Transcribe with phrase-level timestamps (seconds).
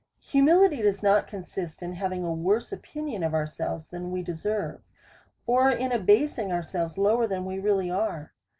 [0.29, 4.81] Humility does not consist in having a worse opinion of ourselves than we deserve,
[5.45, 8.33] or in abasing ourselves lower than we really are.